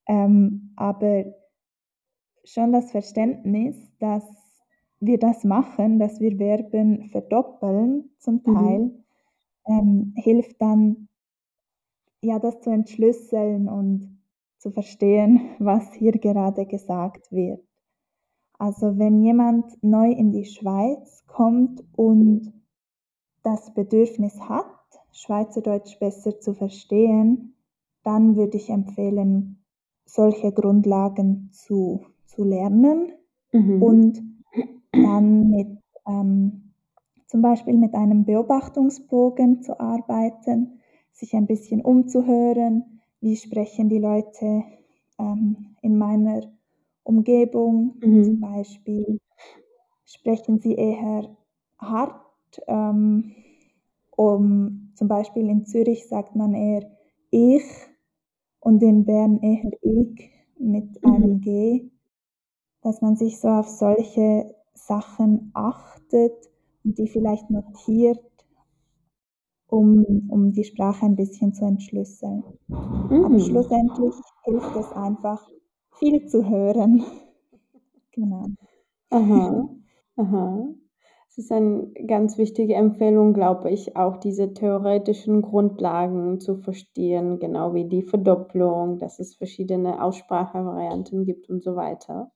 Ähm, 0.06 0.72
aber 0.76 1.24
schon 2.44 2.72
das 2.72 2.90
Verständnis, 2.90 3.76
dass 3.98 4.24
wir 5.00 5.18
das 5.18 5.42
machen, 5.42 5.98
dass 5.98 6.20
wir 6.20 6.36
Verben 6.36 7.08
verdoppeln 7.08 8.10
zum 8.18 8.42
mhm. 8.44 8.54
Teil, 8.54 8.78
mhm. 8.78 9.04
ähm, 9.66 10.14
hilft 10.16 10.60
dann, 10.60 11.08
ja, 12.22 12.38
das 12.38 12.60
zu 12.60 12.70
entschlüsseln 12.70 13.68
und 13.68 14.18
zu 14.58 14.70
verstehen, 14.70 15.40
was 15.58 15.92
hier 15.92 16.12
gerade 16.12 16.66
gesagt 16.66 17.30
wird. 17.32 17.62
Also 18.58 18.96
wenn 18.98 19.22
jemand 19.22 19.82
neu 19.82 20.10
in 20.10 20.30
die 20.30 20.44
Schweiz 20.44 21.24
kommt 21.26 21.82
und 21.96 22.52
das 23.42 23.74
Bedürfnis 23.74 24.40
hat, 24.40 24.66
Schweizerdeutsch 25.10 25.98
besser 25.98 26.38
zu 26.38 26.54
verstehen, 26.54 27.56
dann 28.04 28.36
würde 28.36 28.56
ich 28.56 28.70
empfehlen, 28.70 29.64
solche 30.04 30.52
Grundlagen 30.52 31.50
zu, 31.52 32.06
zu 32.26 32.44
lernen 32.44 33.12
mhm. 33.52 33.82
und 33.82 34.22
dann 34.92 35.50
mit 35.50 35.78
ähm, 36.06 36.72
zum 37.26 37.42
Beispiel 37.42 37.74
mit 37.74 37.94
einem 37.94 38.24
Beobachtungsbogen 38.24 39.62
zu 39.62 39.80
arbeiten, 39.80 40.81
sich 41.12 41.34
ein 41.34 41.46
bisschen 41.46 41.82
umzuhören, 41.82 43.00
wie 43.20 43.36
sprechen 43.36 43.88
die 43.88 43.98
Leute 43.98 44.64
ähm, 45.18 45.76
in 45.82 45.98
meiner 45.98 46.42
Umgebung 47.04 47.96
mhm. 48.00 48.24
zum 48.24 48.40
Beispiel 48.40 49.20
sprechen 50.04 50.58
sie 50.58 50.74
eher 50.74 51.36
hart. 51.78 52.20
Ähm, 52.66 53.32
um, 54.14 54.92
zum 54.94 55.08
Beispiel 55.08 55.48
in 55.48 55.64
Zürich 55.64 56.06
sagt 56.06 56.36
man 56.36 56.54
eher 56.54 56.90
ich 57.30 57.64
und 58.60 58.82
in 58.82 59.04
Bern 59.04 59.38
eher 59.40 59.72
ich 59.80 60.30
mit 60.58 61.02
mhm. 61.02 61.12
einem 61.12 61.40
G, 61.40 61.90
dass 62.82 63.00
man 63.00 63.16
sich 63.16 63.40
so 63.40 63.48
auf 63.48 63.68
solche 63.68 64.54
Sachen 64.74 65.50
achtet 65.54 66.34
und 66.84 66.98
die 66.98 67.08
vielleicht 67.08 67.50
notiert, 67.50 68.20
um, 69.72 70.28
um 70.28 70.52
die 70.52 70.64
Sprache 70.64 71.06
ein 71.06 71.16
bisschen 71.16 71.54
zu 71.54 71.64
entschlüsseln. 71.64 72.44
Mhm. 72.68 73.24
Aber 73.24 73.38
schlussendlich 73.40 74.14
hilft 74.44 74.76
es 74.76 74.92
einfach, 74.92 75.48
viel 75.98 76.26
zu 76.26 76.48
hören. 76.48 77.04
Genau. 78.14 78.44
Aha, 79.08 79.70
aha. 80.16 80.68
Es 81.26 81.38
ist 81.38 81.50
eine 81.50 81.90
ganz 82.06 82.36
wichtige 82.36 82.74
Empfehlung, 82.74 83.32
glaube 83.32 83.70
ich, 83.70 83.96
auch 83.96 84.18
diese 84.18 84.52
theoretischen 84.52 85.40
Grundlagen 85.40 86.38
zu 86.38 86.56
verstehen, 86.58 87.38
genau 87.38 87.72
wie 87.72 87.88
die 87.88 88.02
Verdopplung, 88.02 88.98
dass 88.98 89.18
es 89.18 89.34
verschiedene 89.34 90.04
Aussprachevarianten 90.04 91.24
gibt 91.24 91.48
und 91.48 91.62
so 91.62 91.74
weiter. 91.74 92.30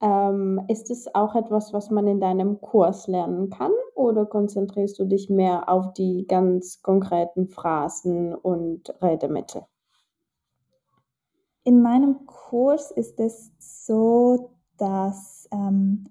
Ähm, 0.00 0.60
ist 0.68 0.90
es 0.90 1.12
auch 1.14 1.34
etwas, 1.34 1.72
was 1.72 1.90
man 1.90 2.06
in 2.06 2.20
deinem 2.20 2.60
Kurs 2.60 3.08
lernen 3.08 3.50
kann 3.50 3.72
oder 3.94 4.26
konzentrierst 4.26 4.96
du 4.98 5.06
dich 5.06 5.28
mehr 5.28 5.68
auf 5.68 5.92
die 5.94 6.24
ganz 6.28 6.82
konkreten 6.82 7.48
Phrasen 7.48 8.32
und 8.34 8.94
Redemittel? 9.02 9.66
In 11.64 11.82
meinem 11.82 12.26
Kurs 12.26 12.92
ist 12.92 13.18
es 13.18 13.50
so, 13.58 14.52
dass, 14.76 15.48
ähm, 15.52 16.04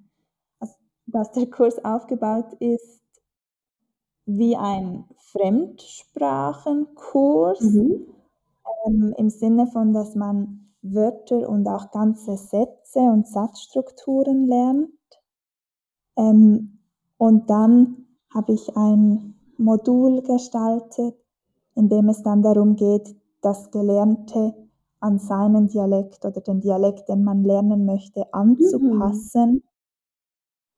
dass 1.06 1.32
der 1.32 1.50
Kurs 1.50 1.84
aufgebaut 1.84 2.54
ist 2.60 3.02
wie 4.26 4.58
ein 4.58 5.06
Fremdsprachenkurs, 5.16 7.62
mhm. 7.62 8.06
ähm, 8.86 9.16
im 9.18 9.30
Sinne 9.30 9.68
von, 9.68 9.94
dass 9.94 10.16
man 10.16 10.67
Wörter 10.94 11.50
und 11.50 11.68
auch 11.68 11.92
ganze 11.92 12.38
Sätze 12.38 13.00
und 13.00 13.28
Satzstrukturen 13.28 14.48
lernt. 14.48 14.90
Ähm, 16.16 16.80
und 17.18 17.50
dann 17.50 18.06
habe 18.34 18.54
ich 18.54 18.76
ein 18.76 19.36
Modul 19.58 20.22
gestaltet, 20.22 21.16
in 21.76 21.90
dem 21.90 22.10
es 22.10 22.24
dann 22.24 22.42
darum 22.42 22.76
geht, 22.76 23.16
das 23.42 23.72
Gelernte 23.72 24.54
an 25.00 25.20
seinen 25.20 25.68
Dialekt 25.68 26.26
oder 26.26 26.42
den 26.42 26.60
Dialekt, 26.60 27.08
den 27.08 27.24
man 27.24 27.44
lernen 27.44 27.86
möchte, 27.86 28.34
anzupassen, 28.34 29.64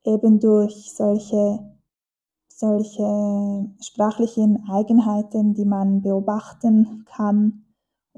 mhm. 0.06 0.14
eben 0.14 0.40
durch 0.40 0.94
solche, 0.94 1.60
solche 2.50 3.66
sprachlichen 3.82 4.66
Eigenheiten, 4.70 5.54
die 5.54 5.66
man 5.66 6.02
beobachten 6.02 7.06
kann 7.06 7.66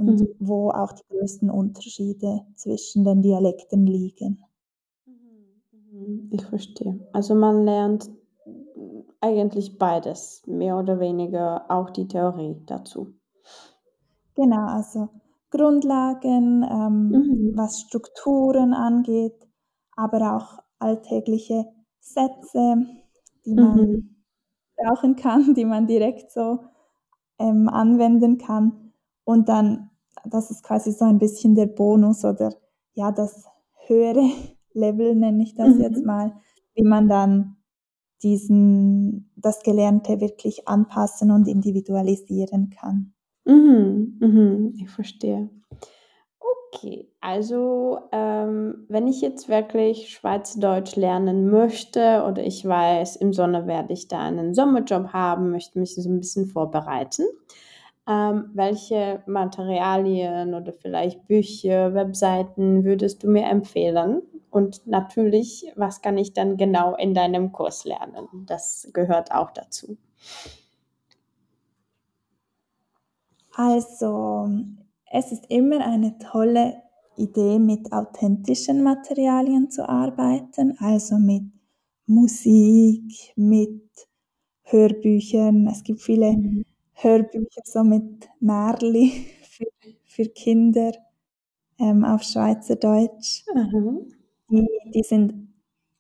und 0.08 0.20
mhm. 0.20 0.36
wo 0.40 0.70
auch 0.70 0.92
die 0.94 1.04
größten 1.10 1.50
Unterschiede 1.50 2.42
zwischen 2.56 3.04
den 3.04 3.22
Dialekten 3.22 3.86
liegen. 3.86 4.44
Mhm. 5.92 6.30
Ich 6.32 6.46
verstehe. 6.46 7.00
Also 7.14 7.36
man 7.36 7.64
lernt 7.66 8.10
eigentlich 9.20 9.78
beides, 9.78 10.44
mehr 10.48 10.78
oder 10.78 11.00
weniger 11.00 11.66
auch 11.70 11.92
die 11.92 12.08
Theorie 12.08 12.56
dazu. 12.66 13.14
Genau, 14.36 14.66
also 14.68 15.10
Grundlagen, 15.52 16.64
ähm, 16.64 17.10
mhm. 17.10 17.52
was 17.56 17.82
Strukturen 17.82 18.74
angeht, 18.74 19.48
aber 19.96 20.38
auch 20.38 20.64
alltägliche 20.80 21.66
Sätze, 22.00 22.86
die 23.46 23.54
man 23.54 23.76
mhm. 23.76 24.16
brauchen 24.76 25.16
kann, 25.16 25.54
die 25.54 25.66
man 25.66 25.86
direkt 25.86 26.32
so 26.32 26.60
ähm, 27.38 27.70
anwenden 27.70 28.38
kann. 28.38 28.94
Und 29.24 29.50
dann, 29.50 29.91
das 30.26 30.52
ist 30.52 30.64
quasi 30.64 30.92
so 30.92 31.06
ein 31.06 31.20
bisschen 31.20 31.56
der 31.56 31.68
Bonus 31.68 32.24
oder 32.26 32.54
ja, 32.94 33.12
das 33.12 33.46
höhere 33.88 34.30
Level 34.74 35.16
nenne 35.16 35.44
ich 35.44 35.56
das 35.56 35.76
mhm. 35.76 35.82
jetzt 35.82 36.06
mal, 36.06 36.34
wie 36.76 36.84
man 36.84 37.10
dann 37.10 37.58
diesen, 38.24 39.32
das 39.36 39.62
Gelernte 39.64 40.22
wirklich 40.22 40.68
anpassen 40.68 41.32
und 41.32 41.48
individualisieren 41.48 42.70
kann. 42.70 43.14
Mhm, 43.46 44.18
mhm, 44.20 44.74
ich 44.78 44.90
verstehe. 44.90 45.50
Okay, 46.74 47.10
also 47.20 48.00
ähm, 48.12 48.86
wenn 48.88 49.08
ich 49.08 49.22
jetzt 49.22 49.50
wirklich 49.50 50.10
Schweizerdeutsch 50.10 50.96
lernen 50.96 51.50
möchte 51.50 52.24
oder 52.28 52.44
ich 52.44 52.66
weiß, 52.66 53.18
im 53.18 53.34
Sommer 53.34 53.68
werde 53.68 53.94
ich 53.94 54.08
da 54.08 54.20
einen 54.20 54.54
Sommerjob 54.54 55.10
haben, 55.10 55.52
möchte 55.52 55.80
mich 55.80 55.96
so 55.96 56.10
ein 56.10 56.20
bisschen 56.20 56.46
vorbereiten, 56.46 57.26
ähm, 58.08 58.50
welche 58.54 59.24
Materialien 59.28 60.54
oder 60.54 60.74
vielleicht 60.74 61.28
Bücher, 61.28 61.94
Webseiten 61.94 62.84
würdest 62.84 63.24
du 63.24 63.30
mir 63.30 63.46
empfehlen? 63.46 64.22
Und 64.50 64.86
natürlich, 64.86 65.72
was 65.76 66.02
kann 66.02 66.18
ich 66.18 66.34
dann 66.34 66.58
genau 66.58 66.96
in 66.96 67.14
deinem 67.14 67.52
Kurs 67.52 67.86
lernen? 67.86 68.28
Das 68.48 68.90
gehört 68.94 69.32
auch 69.32 69.52
dazu. 69.52 69.98
Also, 73.54 74.50
es 75.12 75.32
ist 75.32 75.46
immer 75.50 75.86
eine 75.86 76.18
tolle 76.18 76.82
Idee, 77.18 77.60
mit 77.60 77.92
authentischen 77.92 78.84
Materialien 78.84 79.70
zu 79.70 79.88
arbeiten, 79.88 80.78
also 80.80 81.18
mit 81.18 81.44
Musik, 82.08 83.34
mit 83.36 83.84
Hörbüchern. 84.64 85.68
Es 85.68 85.84
gibt 85.84 86.02
viele 86.02 86.32
mhm. 86.32 86.66
Hörbücher 87.02 87.62
so 87.66 87.84
mit 87.84 88.30
Märli 88.40 89.26
für, 89.44 89.68
für 90.06 90.26
Kinder 90.30 90.92
ähm, 91.80 92.04
auf 92.04 92.24
Schweizerdeutsch. 92.24 93.44
Mhm. 93.54 94.14
Die, 94.50 94.68
die 94.94 95.04
sind 95.04 95.50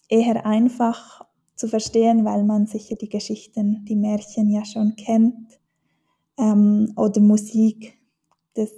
eher 0.09 0.45
einfach 0.45 1.25
zu 1.55 1.67
verstehen, 1.67 2.25
weil 2.25 2.43
man 2.43 2.65
sicher 2.67 2.95
die 2.95 3.09
Geschichten, 3.09 3.85
die 3.85 3.95
Märchen 3.95 4.49
ja 4.49 4.65
schon 4.65 4.95
kennt 4.95 5.59
ähm, 6.37 6.91
oder 6.95 7.21
Musik. 7.21 7.97
Das 8.53 8.71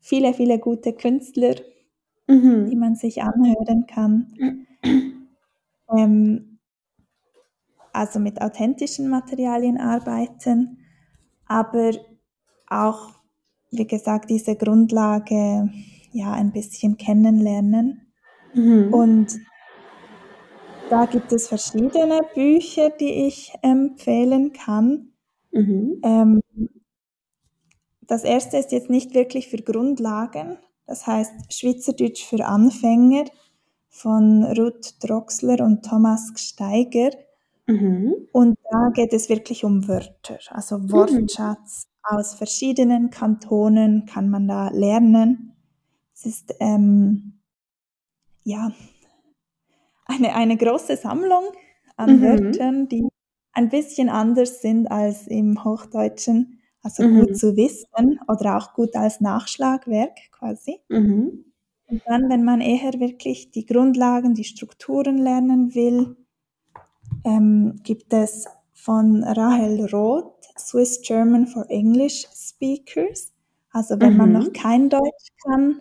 viele, 0.00 0.34
viele 0.34 0.58
gute 0.58 0.92
Künstler, 0.92 1.54
mhm. 2.26 2.68
die 2.70 2.76
man 2.76 2.96
sich 2.96 3.22
anhören 3.22 3.86
kann. 3.86 4.66
Ähm, 5.96 6.58
also 7.92 8.18
mit 8.18 8.40
authentischen 8.40 9.08
Materialien 9.08 9.78
arbeiten, 9.78 10.83
aber 11.54 11.92
auch, 12.68 13.12
wie 13.70 13.86
gesagt, 13.86 14.28
diese 14.28 14.56
Grundlage 14.56 15.70
ja 16.12 16.32
ein 16.32 16.50
bisschen 16.50 16.96
kennenlernen. 16.96 18.12
Mhm. 18.54 18.92
Und 18.92 19.38
da 20.90 21.06
gibt 21.06 21.32
es 21.32 21.46
verschiedene 21.46 22.22
Bücher, 22.34 22.90
die 22.90 23.26
ich 23.26 23.52
empfehlen 23.62 24.52
kann. 24.52 25.12
Mhm. 25.52 26.00
Ähm, 26.02 26.40
das 28.02 28.24
erste 28.24 28.56
ist 28.56 28.72
jetzt 28.72 28.90
nicht 28.90 29.14
wirklich 29.14 29.48
für 29.48 29.62
Grundlagen, 29.62 30.58
das 30.86 31.06
heißt 31.06 31.54
Schweizerdeutsch 31.54 32.24
für 32.24 32.44
Anfänger 32.44 33.26
von 33.88 34.42
Ruth 34.42 34.96
Droxler 35.02 35.64
und 35.64 35.84
Thomas 35.84 36.32
Steiger. 36.36 37.10
Mhm. 37.66 38.14
Und 38.32 38.58
da 38.70 38.90
geht 38.92 39.12
es 39.12 39.28
wirklich 39.28 39.64
um 39.64 39.88
Wörter, 39.88 40.38
also. 40.50 40.90
Wortschatz 40.90 41.86
mhm. 41.86 42.16
aus 42.16 42.34
verschiedenen 42.34 43.10
Kantonen 43.10 44.06
kann 44.06 44.28
man 44.28 44.46
da 44.46 44.68
lernen. 44.68 45.56
Es 46.14 46.26
ist 46.26 46.54
ähm, 46.60 47.40
ja 48.42 48.70
eine, 50.06 50.34
eine 50.34 50.56
große 50.56 50.96
Sammlung 50.96 51.44
an 51.96 52.18
mhm. 52.18 52.22
Wörtern, 52.22 52.88
die 52.88 53.08
ein 53.52 53.70
bisschen 53.70 54.08
anders 54.08 54.60
sind 54.60 54.88
als 54.88 55.26
im 55.26 55.64
Hochdeutschen. 55.64 56.60
Also 56.82 57.02
mhm. 57.02 57.20
gut 57.20 57.38
zu 57.38 57.56
wissen 57.56 58.20
oder 58.28 58.58
auch 58.58 58.74
gut 58.74 58.94
als 58.94 59.22
Nachschlagwerk 59.22 60.18
quasi. 60.32 60.80
Mhm. 60.90 61.46
Und 61.86 62.02
dann, 62.06 62.28
wenn 62.28 62.44
man 62.44 62.60
eher 62.60 62.92
wirklich 63.00 63.50
die 63.52 63.64
Grundlagen, 63.64 64.34
die 64.34 64.44
Strukturen 64.44 65.16
lernen 65.16 65.74
will, 65.74 66.16
ähm, 67.24 67.80
gibt 67.82 68.12
es 68.12 68.46
von 68.72 69.24
Rahel 69.24 69.86
Roth 69.86 70.34
Swiss 70.58 71.00
German 71.02 71.46
for 71.46 71.66
English 71.68 72.26
Speakers. 72.34 73.32
Also 73.70 73.98
wenn 74.00 74.12
mhm. 74.12 74.18
man 74.18 74.32
noch 74.32 74.52
kein 74.52 74.88
Deutsch 74.88 75.28
kann, 75.44 75.80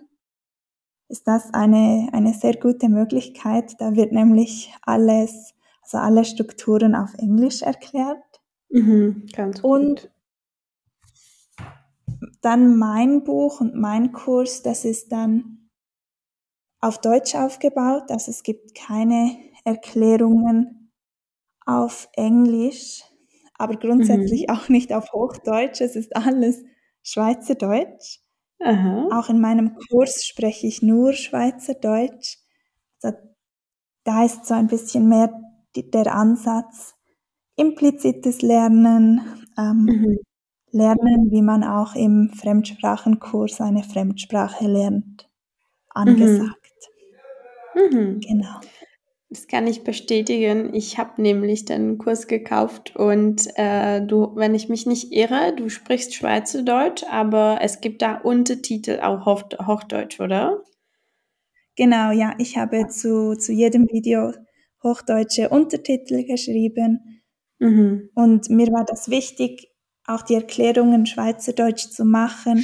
ist 1.09 1.27
das 1.27 1.53
eine, 1.53 2.09
eine 2.12 2.33
sehr 2.33 2.55
gute 2.55 2.89
Möglichkeit. 2.89 3.75
Da 3.79 3.95
wird 3.95 4.12
nämlich 4.12 4.73
alles, 4.81 5.53
also 5.83 5.97
alle 5.97 6.25
Strukturen 6.25 6.95
auf 6.95 7.13
Englisch 7.15 7.62
erklärt. 7.62 8.23
Mhm, 8.69 9.27
ganz 9.31 9.62
gut. 9.62 9.71
Und 9.71 10.12
dann 12.41 12.77
mein 12.77 13.23
Buch 13.23 13.62
und 13.62 13.75
mein 13.75 14.12
Kurs, 14.12 14.63
das 14.63 14.86
ist 14.86 15.12
dann 15.12 15.69
auf 16.81 16.99
Deutsch 16.99 17.36
aufgebaut. 17.36 18.09
Also 18.09 18.31
es 18.31 18.43
gibt 18.43 18.75
keine 18.75 19.38
Erklärungen 19.63 20.83
auf 21.65 22.10
Englisch, 22.13 23.04
aber 23.58 23.76
grundsätzlich 23.76 24.47
mhm. 24.47 24.56
auch 24.56 24.69
nicht 24.69 24.93
auf 24.93 25.12
Hochdeutsch. 25.13 25.82
Es 25.82 25.95
ist 25.95 26.15
alles 26.15 26.63
Schweizerdeutsch. 27.04 28.19
Aha. 28.60 29.10
Auch 29.12 29.30
in 29.30 29.41
meinem 29.41 29.76
Kurs 29.89 30.26
spreche 30.26 30.67
ich 30.67 30.82
nur 30.82 31.13
Schweizerdeutsch. 31.13 32.38
Also 33.02 33.17
da 34.04 34.26
ist 34.26 34.45
so 34.45 34.54
ein 34.54 34.67
bisschen 34.67 35.08
mehr 35.08 35.34
der 35.76 36.13
Ansatz, 36.13 36.95
implizites 37.56 38.41
Lernen, 38.41 39.21
ähm, 39.58 39.86
mhm 39.86 40.17
lernen, 40.73 41.32
wie 41.32 41.41
man 41.41 41.63
auch 41.63 41.95
im 41.95 42.30
Fremdsprachenkurs 42.30 43.62
eine 43.62 43.84
Fremdsprache 43.84 44.67
lernt, 44.67 45.30
angesagt. 45.89 46.60
Mhm. 47.76 47.97
Mhm. 47.97 48.19
Genau. 48.19 48.60
Das 49.34 49.48
kann 49.48 49.65
ich 49.65 49.84
bestätigen. 49.84 50.76
Ich 50.76 51.00
habe 51.00 51.19
nämlich 51.19 51.65
den 51.65 51.98
Kurs 51.98 52.28
gekauft 52.28 52.96
und 52.96 53.48
äh, 53.56 54.06
du, 54.06 54.36
wenn 54.36 54.54
ich 54.54 54.69
mich 54.69 54.86
nicht 54.86 55.12
irre, 55.12 55.56
du 55.56 55.69
sprichst 55.69 56.13
Schweizerdeutsch, 56.13 57.04
aber 57.10 57.58
es 57.62 57.82
gibt 57.82 58.04
da 58.04 58.17
Untertitel 58.17 59.00
auch 59.02 59.26
Hoch 59.26 59.41
Hochdeutsch, 59.65 60.19
oder? 60.19 60.62
Genau, 61.76 62.12
ja. 62.12 62.36
Ich 62.38 62.58
habe 62.58 62.88
zu, 62.89 63.36
zu 63.36 63.54
jedem 63.54 63.88
Video 63.91 64.34
hochdeutsche 64.84 65.50
Untertitel 65.50 66.26
geschrieben. 66.26 67.24
Mhm. 67.58 68.12
Und 68.13 68.52
mir 68.52 68.67
war 68.67 68.86
das 68.86 69.10
wichtig, 69.10 69.67
auch 70.06 70.22
die 70.22 70.36
Erklärungen 70.36 71.08
Schweizerdeutsch 71.08 71.89
zu 71.89 72.06
machen, 72.06 72.63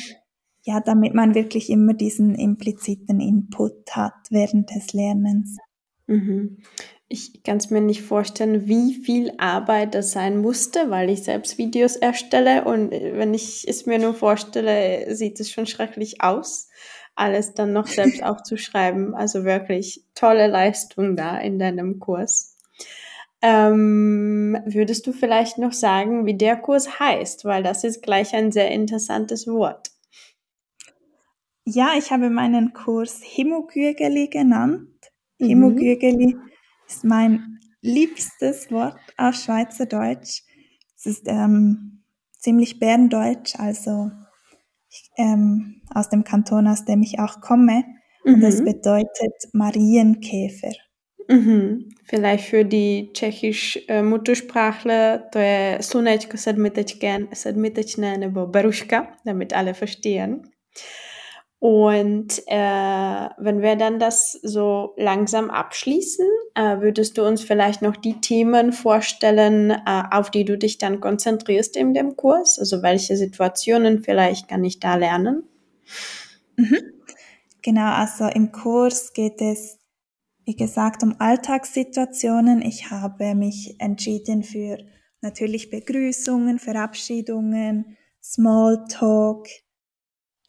ja, 0.66 0.82
damit 0.82 1.16
man 1.16 1.34
wirklich 1.34 1.72
immer 1.72 1.96
diesen 1.96 2.36
impliziten 2.36 3.20
Input 3.20 3.96
hat 3.96 4.14
während 4.30 4.70
des 4.70 4.94
Lernens. 4.94 5.58
Mhm. 6.10 6.58
Ich 7.08 7.44
kann 7.44 7.58
es 7.58 7.70
mir 7.70 7.82
nicht 7.82 8.02
vorstellen, 8.02 8.68
wie 8.68 8.94
viel 8.94 9.34
Arbeit 9.38 9.96
das 9.96 10.12
sein 10.12 10.40
musste, 10.40 10.90
weil 10.90 11.10
ich 11.10 11.24
selbst 11.24 11.58
Videos 11.58 11.96
erstelle 11.96 12.66
und 12.66 12.92
äh, 12.92 13.14
wenn 13.16 13.34
ich 13.34 13.68
es 13.68 13.86
mir 13.86 14.00
nur 14.00 14.14
vorstelle, 14.14 15.16
sieht 15.16 15.40
es 15.40 15.52
schon 15.52 15.68
schrecklich 15.68 16.22
aus, 16.22 16.70
alles 17.16 17.54
dann 17.54 17.74
noch 17.74 17.88
selbst 17.88 18.24
aufzuschreiben. 18.24 19.14
Also 19.14 19.44
wirklich 19.44 20.04
tolle 20.16 20.48
Leistung 20.48 21.16
da 21.16 21.38
in 21.38 21.60
deinem 21.60 22.00
Kurs. 22.00 22.58
Ähm, 23.42 24.58
würdest 24.66 25.06
du 25.08 25.14
vielleicht 25.14 25.60
noch 25.60 25.74
sagen, 25.74 26.26
wie 26.26 26.36
der 26.36 26.58
Kurs 26.58 27.00
heißt? 27.00 27.46
Weil 27.46 27.64
das 27.64 27.84
ist 27.84 28.02
gleich 28.02 28.34
ein 28.34 28.52
sehr 28.52 28.72
interessantes 28.72 29.48
Wort. 29.48 29.92
Ja, 31.66 31.92
ich 31.98 32.12
habe 32.12 32.30
meinen 32.32 32.74
Kurs 32.74 33.22
Himogügeli 33.24 34.28
genannt. 34.28 34.90
Mhm. 35.40 35.48
Himogügeli 35.48 36.36
ist 36.88 37.04
mein 37.04 37.60
liebstes 37.82 38.72
Wort 38.72 39.00
auf 39.18 39.36
Schweizerdeutsch. 39.36 40.44
Es 40.98 41.06
ist 41.06 41.28
ähm, 41.28 42.04
ziemlich 42.38 42.80
Berndeutsch, 42.80 43.56
also 43.58 44.12
ähm, 45.18 45.82
aus 45.94 46.10
dem 46.10 46.24
Kanton, 46.24 46.68
aus 46.68 46.86
dem 46.86 47.02
ich 47.02 47.20
auch 47.20 47.42
komme. 47.42 47.84
Mhm. 48.26 48.34
Und 48.34 48.44
es 48.44 48.64
bedeutet 48.64 49.54
Marienkäfer. 49.54 50.72
Mhm. 51.30 51.90
Vielleicht 52.06 52.46
für 52.46 52.66
die 52.66 53.12
tschechisch 53.14 53.80
äh, 53.88 54.02
Muttersprachler, 54.02 55.30
to 55.32 55.40
je 55.40 55.78
slunečko 55.80 56.38
sedmitečné 56.38 58.18
nebo 58.18 58.48
beruška, 58.48 59.08
damit 59.26 59.54
alle 59.54 59.74
verstehen. 59.74 60.50
Und 61.60 62.42
äh, 62.48 63.30
wenn 63.38 63.62
wir 63.62 63.76
dann 63.76 64.00
das 64.00 64.32
so 64.32 64.94
langsam 64.96 65.50
abschließen, 65.50 66.26
äh, 66.56 66.80
würdest 66.80 67.18
du 67.18 67.26
uns 67.26 67.44
vielleicht 67.44 67.82
noch 67.82 67.98
die 67.98 68.22
Themen 68.22 68.72
vorstellen, 68.72 69.72
äh, 69.72 70.04
auf 70.12 70.32
die 70.32 70.46
du 70.46 70.58
dich 70.58 70.78
dann 70.78 71.02
konzentrierst 71.02 71.76
in 71.76 71.94
dem 71.94 72.16
Kurs? 72.16 72.60
Also 72.60 72.82
welche 72.82 73.18
Situationen 73.18 74.04
vielleicht 74.04 74.48
kann 74.48 74.64
ich 74.64 74.80
da 74.80 74.96
lernen? 74.96 75.44
Mhm. 76.56 76.78
Genau, 77.62 77.92
also 77.92 78.28
im 78.28 78.54
Kurs 78.54 79.12
geht 79.12 79.42
es, 79.42 79.80
wie 80.46 80.56
gesagt, 80.56 81.04
um 81.04 81.16
Alltagssituationen. 81.20 82.62
Ich 82.62 82.90
habe 82.90 83.36
mich 83.36 83.76
entschieden 83.80 84.44
für 84.44 84.78
natürlich 85.20 85.70
Begrüßungen, 85.70 86.58
Verabschiedungen, 86.58 87.98
Smalltalk, 88.24 89.48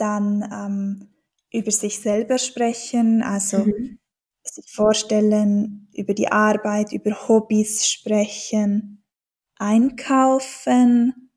dann 0.00 0.48
ähm, 0.52 1.08
über 1.52 1.70
sich 1.70 2.00
selber 2.00 2.38
sprechen, 2.38 3.22
also 3.22 3.58
mhm. 3.58 3.98
sich 4.42 4.72
vorstellen, 4.72 5.88
über 5.94 6.14
die 6.14 6.28
Arbeit, 6.28 6.92
über 6.92 7.28
Hobbys 7.28 7.86
sprechen, 7.88 9.04
einkaufen, 9.58 11.30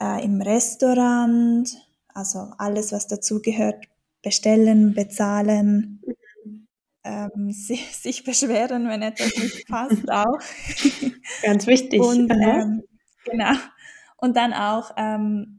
äh, 0.00 0.24
im 0.24 0.40
Restaurant, 0.40 1.68
also 2.08 2.52
alles, 2.58 2.92
was 2.92 3.06
dazugehört, 3.06 3.86
bestellen, 4.22 4.94
bezahlen, 4.94 6.02
mhm. 6.44 6.68
ähm, 7.04 7.50
sich, 7.52 7.96
sich, 7.96 8.24
beschweren, 8.24 8.88
wenn 8.88 9.02
etwas 9.02 9.36
nicht 9.36 9.66
passt, 9.68 10.10
auch. 10.10 10.38
Ganz 11.42 11.66
wichtig. 11.66 12.00
Und, 12.00 12.30
ähm, 12.30 12.82
genau. 13.24 13.54
Und 14.16 14.36
dann 14.36 14.52
auch 14.52 14.92
ähm, 14.96 15.53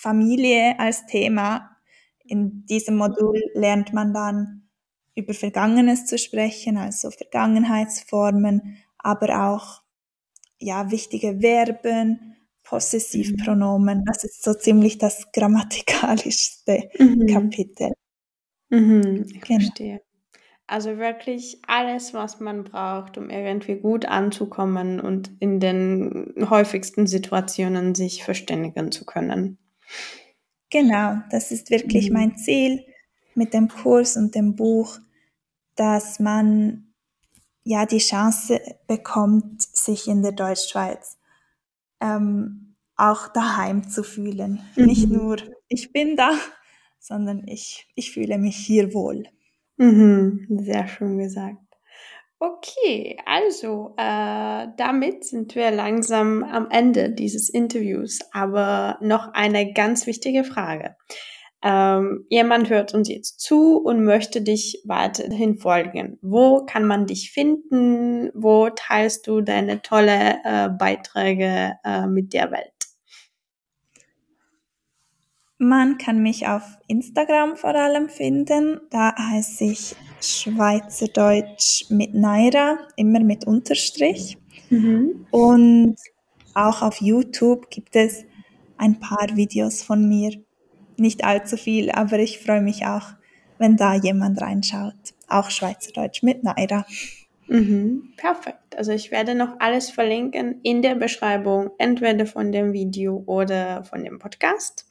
Familie 0.00 0.78
als 0.78 1.06
Thema. 1.06 1.76
In 2.24 2.64
diesem 2.66 2.96
Modul 2.96 3.40
lernt 3.54 3.92
man 3.92 4.14
dann 4.14 4.68
über 5.14 5.34
Vergangenes 5.34 6.06
zu 6.06 6.16
sprechen, 6.16 6.78
also 6.78 7.10
Vergangenheitsformen, 7.10 8.78
aber 8.98 9.50
auch 9.50 9.82
ja, 10.58 10.90
wichtige 10.90 11.40
Verben, 11.40 12.36
Possessivpronomen. 12.64 14.04
Das 14.04 14.24
ist 14.24 14.42
so 14.42 14.54
ziemlich 14.54 14.98
das 14.98 15.32
grammatikalischste 15.32 16.88
mhm. 16.98 17.26
Kapitel. 17.26 17.92
Mhm, 18.68 19.26
ich 19.26 19.40
genau. 19.40 19.60
verstehe. 19.60 20.00
Also 20.66 20.98
wirklich 20.98 21.60
alles, 21.66 22.14
was 22.14 22.38
man 22.38 22.62
braucht, 22.62 23.18
um 23.18 23.28
irgendwie 23.28 23.74
gut 23.74 24.06
anzukommen 24.06 25.00
und 25.00 25.32
in 25.40 25.58
den 25.58 26.32
häufigsten 26.48 27.08
Situationen 27.08 27.96
sich 27.96 28.22
verständigen 28.22 28.92
zu 28.92 29.04
können. 29.04 29.58
Genau, 30.70 31.18
das 31.30 31.50
ist 31.50 31.70
wirklich 31.70 32.10
mhm. 32.10 32.14
mein 32.14 32.36
Ziel 32.36 32.84
mit 33.34 33.54
dem 33.54 33.68
Kurs 33.68 34.16
und 34.16 34.34
dem 34.34 34.54
Buch, 34.54 34.98
dass 35.74 36.20
man 36.20 36.92
ja 37.64 37.86
die 37.86 37.98
Chance 37.98 38.60
bekommt, 38.86 39.62
sich 39.62 40.08
in 40.08 40.22
der 40.22 40.32
Deutschschweiz 40.32 41.18
ähm, 42.00 42.76
auch 42.96 43.28
daheim 43.28 43.88
zu 43.88 44.02
fühlen. 44.02 44.60
Mhm. 44.76 44.84
Nicht 44.84 45.08
nur 45.08 45.38
ich 45.68 45.92
bin 45.92 46.16
da, 46.16 46.32
sondern 46.98 47.46
ich, 47.46 47.88
ich 47.94 48.12
fühle 48.12 48.38
mich 48.38 48.56
hier 48.56 48.92
wohl. 48.94 49.24
Mhm. 49.76 50.46
Sehr 50.62 50.86
schön 50.86 51.18
gesagt. 51.18 51.69
Okay, 52.42 53.18
also 53.26 53.92
äh, 53.98 54.68
damit 54.78 55.26
sind 55.26 55.54
wir 55.54 55.70
langsam 55.70 56.42
am 56.42 56.70
Ende 56.70 57.10
dieses 57.10 57.50
Interviews, 57.50 58.20
aber 58.32 58.96
noch 59.02 59.34
eine 59.34 59.74
ganz 59.74 60.06
wichtige 60.06 60.42
Frage. 60.42 60.96
Ähm, 61.62 62.24
jemand 62.30 62.70
hört 62.70 62.94
uns 62.94 63.10
jetzt 63.10 63.40
zu 63.40 63.76
und 63.76 64.02
möchte 64.04 64.40
dich 64.40 64.82
weiterhin 64.86 65.58
folgen. 65.58 66.18
Wo 66.22 66.64
kann 66.64 66.86
man 66.86 67.04
dich 67.06 67.30
finden? 67.30 68.30
Wo 68.32 68.70
teilst 68.70 69.26
du 69.26 69.42
deine 69.42 69.82
tolle 69.82 70.38
äh, 70.42 70.70
Beiträge 70.70 71.74
äh, 71.84 72.06
mit 72.06 72.32
der 72.32 72.50
Welt? 72.50 72.72
Man 75.58 75.98
kann 75.98 76.22
mich 76.22 76.48
auf 76.48 76.62
Instagram 76.88 77.56
vor 77.56 77.74
allem 77.74 78.08
finden. 78.08 78.80
Da 78.88 79.14
heiße 79.14 79.64
ich 79.64 79.94
Schweizerdeutsch 80.20 81.90
mit 81.90 82.14
Naira, 82.14 82.78
immer 82.96 83.20
mit 83.20 83.46
Unterstrich. 83.46 84.38
Mhm. 84.70 85.26
Und 85.30 85.96
auch 86.54 86.82
auf 86.82 87.00
YouTube 87.00 87.70
gibt 87.70 87.96
es 87.96 88.24
ein 88.76 88.98
paar 89.00 89.28
Videos 89.34 89.82
von 89.82 90.08
mir. 90.08 90.32
Nicht 90.96 91.24
allzu 91.24 91.56
viel, 91.56 91.90
aber 91.90 92.18
ich 92.18 92.38
freue 92.38 92.62
mich 92.62 92.86
auch, 92.86 93.14
wenn 93.58 93.76
da 93.76 93.94
jemand 93.94 94.40
reinschaut. 94.40 94.94
Auch 95.28 95.50
Schweizerdeutsch 95.50 96.22
mit 96.22 96.42
Naira. 96.44 96.84
Mhm, 97.46 98.12
perfekt. 98.16 98.76
Also 98.76 98.92
ich 98.92 99.10
werde 99.10 99.34
noch 99.34 99.58
alles 99.58 99.90
verlinken 99.90 100.60
in 100.62 100.82
der 100.82 100.94
Beschreibung, 100.94 101.70
entweder 101.78 102.24
von 102.26 102.52
dem 102.52 102.72
Video 102.72 103.22
oder 103.26 103.82
von 103.84 104.04
dem 104.04 104.18
Podcast. 104.18 104.86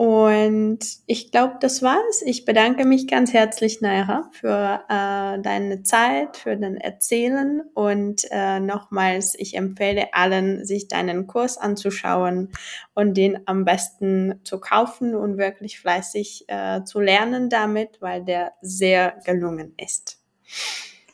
Und 0.00 0.78
ich 1.04 1.30
glaube, 1.30 1.58
das 1.60 1.82
war's. 1.82 2.22
Ich 2.24 2.46
bedanke 2.46 2.86
mich 2.86 3.06
ganz 3.06 3.34
herzlich, 3.34 3.82
Naira, 3.82 4.30
für 4.32 4.82
äh, 4.88 5.42
deine 5.42 5.82
Zeit, 5.82 6.38
für 6.38 6.56
dein 6.56 6.78
Erzählen. 6.78 7.60
Und 7.74 8.22
äh, 8.30 8.60
nochmals, 8.60 9.34
ich 9.38 9.58
empfehle 9.58 10.14
allen, 10.14 10.64
sich 10.64 10.88
deinen 10.88 11.26
Kurs 11.26 11.58
anzuschauen 11.58 12.48
und 12.94 13.12
den 13.18 13.46
am 13.46 13.66
besten 13.66 14.40
zu 14.42 14.58
kaufen 14.58 15.14
und 15.14 15.36
wirklich 15.36 15.78
fleißig 15.78 16.46
äh, 16.48 16.82
zu 16.84 16.98
lernen 16.98 17.50
damit, 17.50 18.00
weil 18.00 18.24
der 18.24 18.54
sehr 18.62 19.18
gelungen 19.26 19.74
ist. 19.76 20.18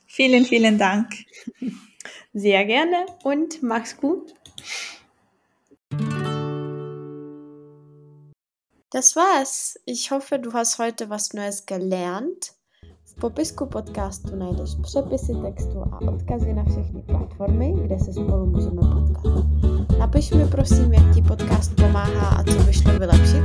Vielen, 0.06 0.44
vielen 0.44 0.78
Dank. 0.78 1.08
Sehr 2.32 2.64
gerne 2.64 3.06
und 3.24 3.64
mach's 3.64 3.96
gut. 3.96 4.32
Das 8.96 9.14
war's. 9.14 9.78
Ich 9.84 10.10
hoffe, 10.10 10.38
du 10.38 10.54
hast 10.54 10.78
heute 10.78 11.10
was 11.10 11.34
Neues 11.34 11.66
gelernt. 11.66 12.52
V 13.04 13.14
popisku 13.20 13.66
podcastu 13.66 14.36
najdeš 14.36 14.70
přepisy 14.82 15.32
textu 15.42 15.82
a 15.92 16.00
odkazy 16.00 16.54
na 16.54 16.64
všechny 16.64 17.02
platformy, 17.02 17.74
kde 17.84 17.98
se 17.98 18.12
spolu 18.12 18.46
můžeme 18.46 18.80
potkat. 18.80 19.44
Napiš 19.98 20.30
mi 20.30 20.48
prosím, 20.48 20.94
jak 20.94 21.14
ti 21.14 21.22
podcast 21.22 21.76
pomáhá 21.76 22.28
a 22.28 22.44
co 22.44 22.62
by 22.62 22.72
šlo 22.72 22.92
vylepšit. 22.98 23.44